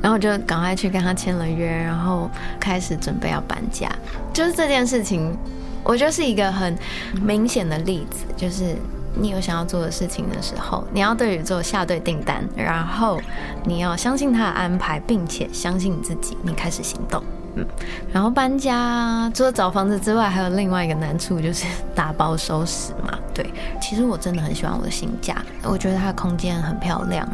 [0.00, 3.90] 然后就赶快去跟他签了约，然后开始准备要搬家。
[4.32, 5.36] 就是这件事情，
[5.84, 6.76] 我觉得是一个很
[7.22, 8.24] 明显的例子。
[8.36, 8.76] 就是
[9.14, 13.20] 你有想要做的事情的时候，你要对宇宙下对订单，然后
[13.64, 17.22] 你要相信他的安排，并且相信你自己，你开始行动。
[17.56, 17.66] 嗯，
[18.12, 21.64] 然后搬家除了找房子之外，还有另外一个难处就是
[21.94, 23.18] 打包收拾嘛。
[23.34, 27.28] 对，其实我真的很喜欢我的新家，我觉得它的空间很漂亮。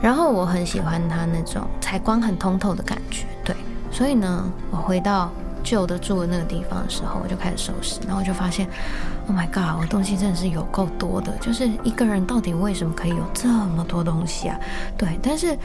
[0.00, 3.54] 然后我很喜欢它那种采光很通透的感觉，对，
[3.90, 5.30] 所以呢，我回到
[5.62, 8.68] 旧的住的那个地方的时候，我就开始收拾，然后我就发现
[9.26, 14.58] ，Oh my god，我东西真的是有够多的，就是一个人到底为什么可以有这么多东西啊？
[14.96, 15.56] 对，但是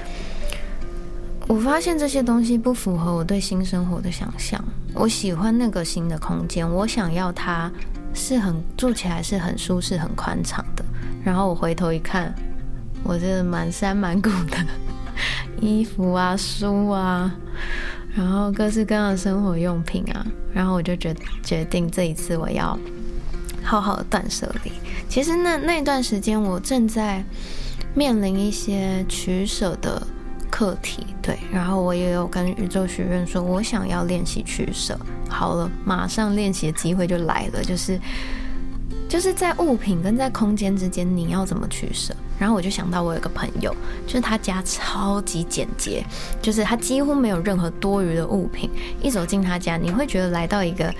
[1.47, 7.71] 我发现这些东西不符合我对新生活的想象，我喜欢那个新的空间，我想要它
[8.13, 10.83] 是很住起来是很舒适、很宽敞的，
[11.23, 12.33] 然后我回头一看。
[13.07, 14.57] 我这满山满谷的
[15.61, 17.31] 衣服啊、书啊，
[18.15, 22.79] 然后各式各样的生活用品啊，然后我就决决定这一次我要
[23.61, 24.71] 好好的断舍离。
[25.09, 27.23] 其实那那段时间我正在
[27.93, 30.01] 面临一些取舍的
[30.49, 34.97] 课题，对，然后我也有跟宇宙学院说，我想要练习取舍。
[35.27, 37.99] 好了，马上练习的机会就来了，就是
[39.09, 42.15] 就是在物品跟在空间之间，你要怎么取舍？
[42.37, 43.73] 然后我就想到，我有个朋友，
[44.05, 46.03] 就是他家超级简洁，
[46.41, 48.69] 就是他几乎没有任何多余的物品。
[49.01, 50.93] 一走进他家，你会觉得来到一个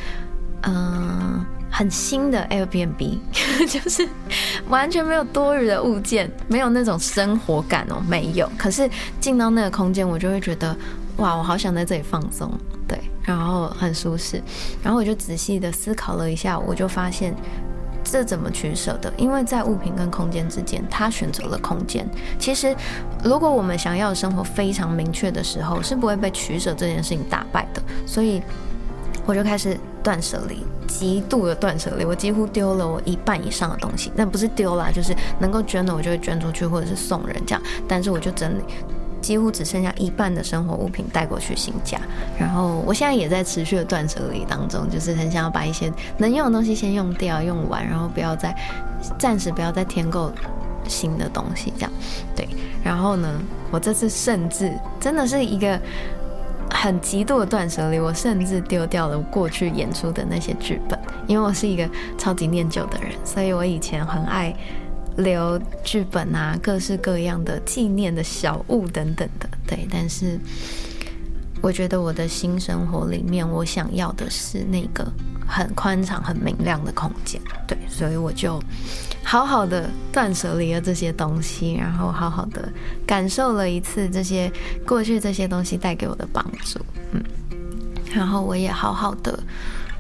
[0.64, 3.18] 嗯很新的 Airbnb，
[3.68, 4.08] 就是
[4.70, 8.50] 完全没有多余的物件，没有那种生活感哦，没有。
[8.58, 10.76] 可是进到那个空间，我就会觉得
[11.18, 12.50] 哇，我好想在这里放松，
[12.88, 14.42] 对，然后很舒适。
[14.82, 17.36] 然后我就仔细的思考了一下，我就发现。
[18.06, 19.12] 这怎么取舍的？
[19.18, 22.08] 因为在物品跟空间之间，他选择了空间。
[22.38, 22.74] 其实，
[23.24, 27.82] 如果我们想要的生活非常明确的时候，是不会被取舍这件事情打败的。
[28.06, 28.42] 所以，
[29.26, 32.06] 我就开始断舍离，极度的断舍离。
[32.06, 37.62] 我几乎丢了我一半以上的东西，但不是丢了，就是能够捐的我就会捐出去，或者是送人这样。
[37.88, 38.62] 但是我就整理。
[39.26, 42.00] 几乎只剩下一半的生活物品带过去新家，
[42.40, 48.56] 然后我现在也在持续的断舍离当中，就是很想要把一些能用的东西先用掉、用完，然后不要再
[49.18, 50.32] 暂时不要再添购
[50.88, 51.92] 新的东西，这样
[52.36, 52.48] 对。
[52.84, 53.28] 然后呢，
[53.72, 55.82] 我这次甚至真的是一个
[56.70, 64.56] 很极度的断舍离，我甚至丢掉了过去演出的那些剧本，因为我是一个超级念旧的人，所以我以前很爱。
[65.18, 69.88] 留剧本啊，各式各样的纪念的小物等等的，对。
[69.90, 70.40] 但是，
[71.62, 75.06] 我觉得我的新生活里面，我想要的是那个
[75.48, 77.78] 很宽敞、很明亮的空间，对。
[77.88, 78.62] 所以我就
[79.24, 82.68] 好好的断舍离了这些东西，然后好好的
[83.08, 84.52] 感受了一次这些
[84.86, 86.80] 过去这些东西带给我的帮助，
[87.12, 87.24] 嗯。
[88.14, 89.38] 然后我也好好的。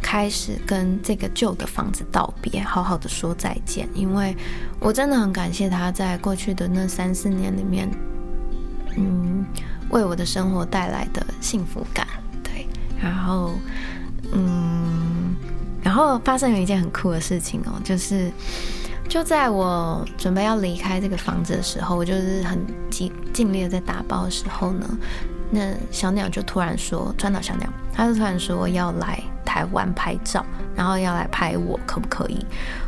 [0.07, 4.37] 开始跟这个旧的房子道别，好好的说再见，因为
[4.79, 7.89] 我真的很感谢他在过去的那三四年里面，
[8.97, 9.43] 嗯，
[9.89, 12.05] 为我的生活带来的幸福感。
[12.43, 12.67] 对，
[13.01, 13.55] 然后，
[14.31, 15.35] 嗯，
[15.81, 18.31] 然后发生了一件很酷的事情哦，就是
[19.09, 24.87] 就在我准备要离开这个房子的时候，我就是很尽尽力的在打包的时候呢，
[25.49, 29.19] 那小鸟就突然说，川岛小鸟，他就突然说要来。
[29.55, 32.45] 台湾拍照，然后要来拍我，可不可以？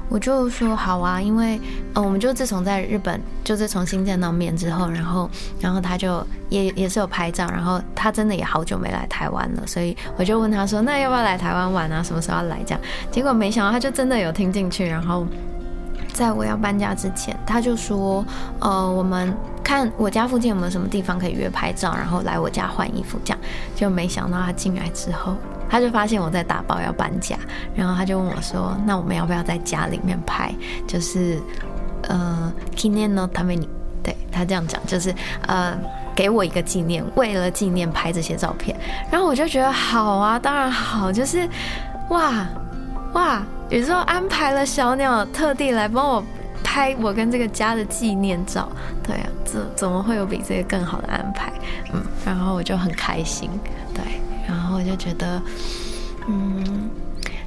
[0.10, 1.58] 我就说好啊，因为
[1.93, 5.30] 呃，我们就自从在日本，就是重新见到面之后，然后，
[5.62, 12.04] 然后他就也也是有拍照，然后他真的也好久没来台湾了，所以我就问他说，那要不要来台湾玩啊？
[12.04, 12.60] 什么时候要来？
[12.65, 15.25] 这样，结果没想到他就真的有听进去，然后
[16.12, 18.25] 在我要搬家之前，他就说，
[18.60, 19.33] 呃，我们
[19.63, 23.39] 看我家附近有没有什么地方可以约拍照，然后来我家换衣服，这样，
[23.73, 25.33] 就没想到他进来之后。
[25.69, 27.35] 他就发现我在打包要搬家，
[27.75, 30.53] 然后他就问我说：“那我们要不要在家里面拍？
[30.87, 31.39] 就是
[32.03, 33.69] 呃，kinen no t a m e
[34.03, 35.13] 对他这样讲，就是
[35.47, 35.77] 呃，
[36.15, 38.77] 给我一个纪念，为了纪念拍这些照片。
[39.11, 41.47] 然后我就觉得好啊，当然好，就是
[42.09, 42.47] 哇
[43.13, 46.23] 哇，宇宙安排了小鸟特地来帮我
[46.63, 48.69] 拍我跟这个家的纪念照。
[49.03, 51.51] 对啊，怎怎么会有比这个更好的安排？
[51.93, 53.49] 嗯，然后我就很开心，
[53.93, 54.03] 对，
[54.48, 55.41] 然后我就觉得，
[56.27, 56.89] 嗯。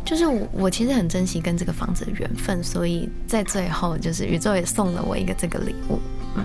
[0.03, 6.01] 就是我，我其实很珍惜跟这个房子的缘分，所以在最后，就是宇宙也送了我一个这个礼物。
[6.35, 6.45] 嗯，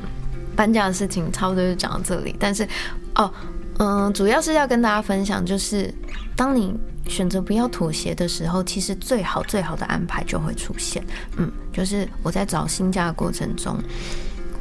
[0.55, 2.67] 搬家的事情差不多就讲到这里，但是，
[3.15, 3.33] 哦，
[3.79, 5.91] 嗯，主要是要跟大家分享，就是
[6.35, 6.77] 当你
[7.07, 11.03] 选择不要妥协的时候，其实最好最好的安排就会出现。
[11.37, 13.75] 嗯，就是我在找新家的过程中，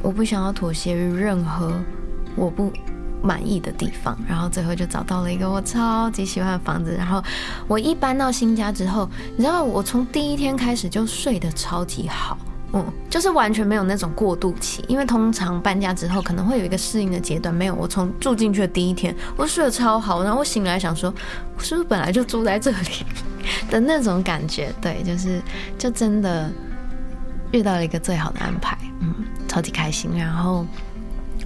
[0.01, 1.71] 我不想要妥协于任何
[2.35, 2.71] 我不。
[3.25, 6.93] 满意的地方，然后最后就找到了一个我超级喜欢的房子。
[6.95, 7.23] 然后
[7.67, 12.37] 我一搬到新家之后，你知道我从第一天开始就睡得超级好，
[12.73, 14.85] 嗯，就是完全没有那种过渡期。
[14.87, 17.73] 因为通常搬家之后可能会有一个适应的阶段，没有。
[17.73, 20.23] 我从住进去的第一天，我睡得超好。
[20.23, 21.11] 然后我醒来想说，
[21.57, 23.05] 我是不是本来就住在这里
[23.71, 24.71] 的那种感觉？
[24.79, 25.41] 对，就是
[25.77, 26.51] 就真的
[27.51, 29.13] 遇到了一个最好的安排，嗯，
[29.47, 30.11] 超级开心。
[30.15, 30.63] 然后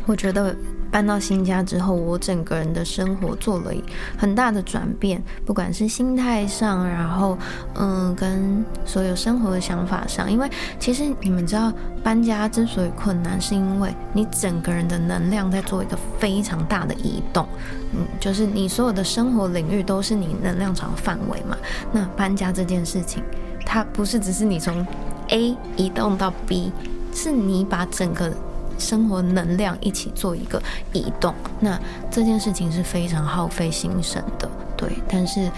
[0.06, 0.54] 我觉得。
[0.92, 3.72] 搬到新家之后，我整个人的生活做了
[4.18, 7.38] 很大的转变，不管是心态上，然后
[7.76, 10.32] 嗯，跟所有生活的想法上。
[10.32, 11.72] 因为其实你们知道，
[12.04, 17.48] 搬家之所以困难，是因为你整个人的能量在做一个非常大的移动，
[17.94, 21.56] 嗯，就是你所有的生活领域都是你能量场范围嘛。
[21.92, 23.24] 那搬家这件事情，
[23.66, 24.86] 它不是只是你从
[25.28, 26.72] A 移动到 B，
[27.14, 28.34] 是你把整个。
[28.80, 30.62] 生活能量一起做一个
[30.94, 31.78] 移动，那
[32.10, 34.90] 这件事情是非常耗费心神的，对。
[35.08, 35.52] 但是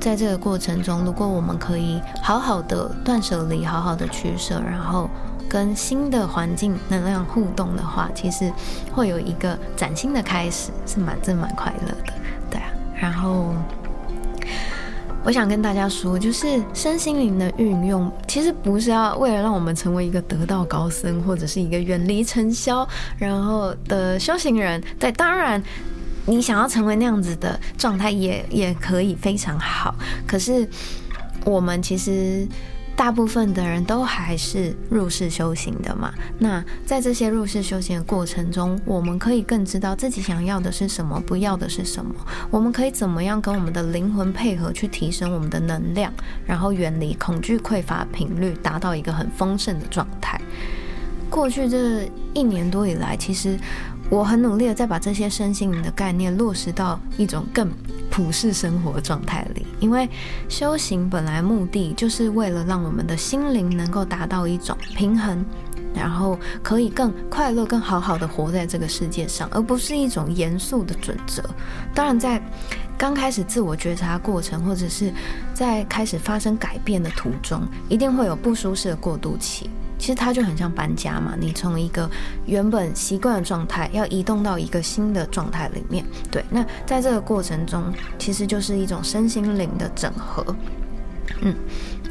[0.00, 5.10] 在这个过程中，如果我们可以好好的断舍离，好好的取舍，然后
[5.48, 8.52] 跟新的环境能量互动的话，其实
[8.92, 12.12] 会有一个崭新的开始，是蛮真蛮快乐的，
[12.50, 12.70] 对啊。
[12.94, 13.54] 然后。
[15.24, 24.82] 我想跟大家说，就是身心灵的运用，其实不是要为了让我们成为一个得道高僧，或者是一个远离尘嚣然后的修行人。
[24.98, 25.62] 对，当然，
[26.26, 29.94] 你想要成为那样子的状态，也也可以非常好。
[30.26, 30.68] 可是，
[31.44, 32.46] 我们其实。
[33.02, 36.14] 大部分的人都还是入世修行的嘛？
[36.38, 42.14] 那在这些入世修行的过程中，我们可以更知道自己想要的是什么，不要的是什么。
[42.48, 46.12] 我们可以怎么样跟我们的灵魂配合，去提升我们的能量，
[46.46, 50.40] 然后远离恐惧匮乏频率，达到一个很丰盛的状态。
[51.28, 53.58] 过去这一年多以来，其实。
[54.12, 57.72] 我很努力的在把这些身心灵的概念落实到一种更
[58.10, 60.06] 普世生活状态里，因为
[60.50, 65.42] 修行本来目的就是为了让我们的心灵能够达到一种平衡，
[65.94, 71.42] 然后可以更快乐、更好好的活在这个世界上，而不是一种严肃的准则。
[71.94, 72.38] 当然，在
[72.98, 75.10] 刚开始自我觉察过程，或者是
[75.54, 79.70] 在开始发生改变的途中，一定会有不舒适的过渡期。
[80.02, 82.10] 其实它就很像搬家嘛，你从一个
[82.44, 86.04] 原本习惯的状态，要移动到一个新的状态里面。
[86.28, 87.84] 对，那在这个过程中，
[88.18, 90.44] 其实就是一种身心灵的整合。
[91.42, 91.54] 嗯，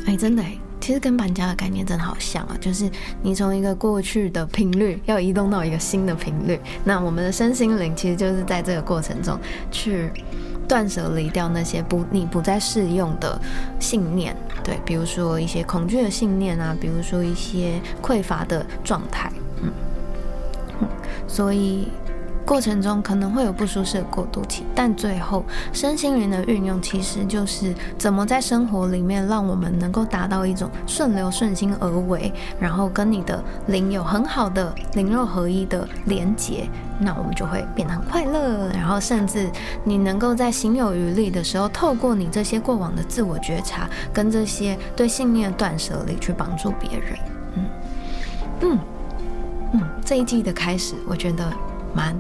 [0.06, 2.90] 哎，真的哎，其实跟搬家的概念真的好像啊，就是
[3.22, 6.58] 你从一个过去的频率，要移动到一个新的频率。
[6.86, 9.38] 那我们的身心灵其实就是在这个过程中
[9.70, 10.10] 去。
[10.72, 13.38] 断舍离掉那些不你不再适用的
[13.78, 19.30] 信念，对，比如说一些恐惧的信念啊，比如说一些匮乏的状态，
[19.62, 19.70] 嗯，
[21.28, 21.90] 所以。
[22.46, 36.68] 过程中可能会有不舒适的过渡期，但最后身心灵的运用其实就是怎么在生活里面让我们能够达到一种顺流顺心而为，然后跟你的灵有很好的灵肉合一的连结，
[37.00, 39.50] 那我们就会变得很快乐，然后甚至
[39.84, 47.18] 你能够在心有余力的时候，透过你这些过往的自我觉察跟这些对信念的断舍离去帮助别人。
[47.56, 47.66] 嗯
[48.62, 48.80] 嗯
[49.74, 51.52] 嗯，这一季的开始，我觉得。
[51.94, 52.16] 蛮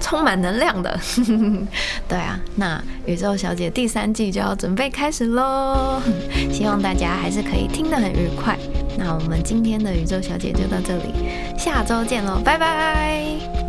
[0.00, 0.98] 充满能量的，
[2.08, 6.00] 对啊，那宇宙小姐第三季就要准备开始喽，
[6.52, 8.58] 希望大家还是可以听得很愉快。
[8.98, 11.14] 那我们今天的宇宙小姐就到这里，
[11.56, 13.61] 下周见喽，拜拜。